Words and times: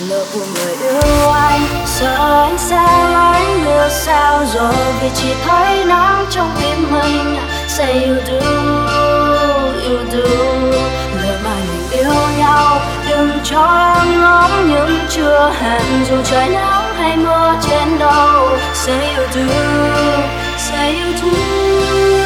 nợ 0.00 0.24
của 0.34 0.46
người 0.54 0.74
yêu 0.74 1.28
anh. 1.28 1.60
Sợ 1.86 2.42
anh 2.42 2.58
sẽ 2.58 3.08
lánh 3.12 3.64
lừa 3.64 3.88
sao 3.88 4.44
rồi, 4.54 4.74
vì 5.02 5.08
chỉ 5.14 5.34
thấy 5.46 5.84
nắng 5.84 6.26
trong 6.30 6.50
tim 6.60 6.92
mình. 6.92 7.36
Say 7.68 7.92
yêu 7.92 8.16
đương 8.26 8.86
yêu 9.82 9.98
đương 10.12 10.70
lời 11.22 11.38
mà 11.44 11.54
mình 11.68 11.90
yêu 11.90 12.14
nhau. 12.38 12.80
Đừng 13.08 13.30
cho 13.44 13.94
em 13.96 14.20
ngóng 14.20 14.68
những 14.68 14.98
chưa 15.08 15.52
hẹn, 15.60 15.82
dù 16.10 16.16
trời 16.24 16.48
nắng 16.48 16.94
hay 16.94 17.16
mưa 17.16 17.54
trên 17.68 17.98
đầu. 17.98 18.48
Say 18.74 19.10
yêu 19.16 19.26
thương, 19.32 20.22
say 20.58 20.90
yêu 20.90 21.12
thương. 21.20 22.23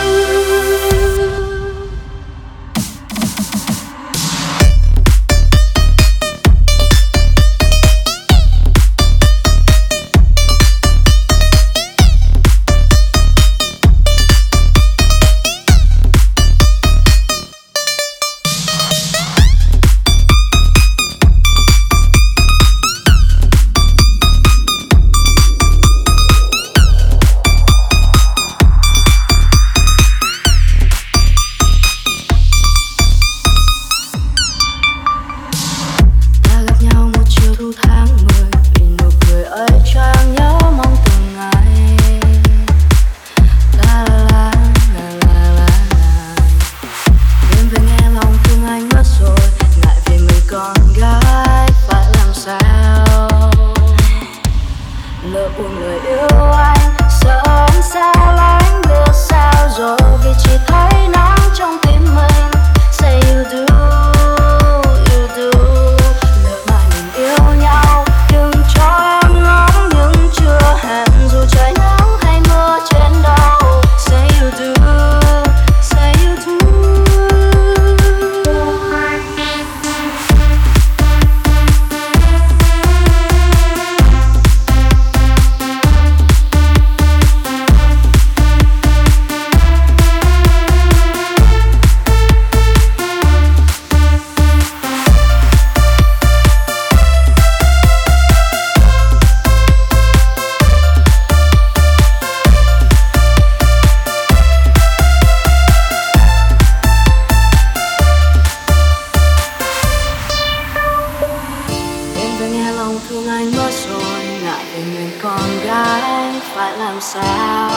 Lòng 112.78 112.98
thương 113.08 113.28
anh 113.28 113.52
mất 113.56 113.70
rồi 113.88 114.24
Ngại 114.42 114.64
về 114.74 114.82
người 114.94 115.10
con 115.22 115.40
gái 115.64 116.40
phải 116.54 116.78
làm 116.78 117.00
sao? 117.00 117.70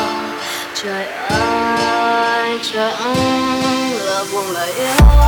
Trời 0.83 1.05
ơi, 1.29 2.59
trời 2.73 2.91
ơi 2.91 3.99
là 4.05 4.23
buồn 4.31 4.45
là 4.51 4.63
yêu. 4.63 5.20